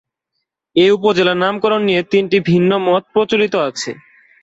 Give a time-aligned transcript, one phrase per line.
[0.75, 3.91] এ উপজেলার নামকরণ নিয়ে তিনটি ভিন্ন মত প্রচলিত আছে।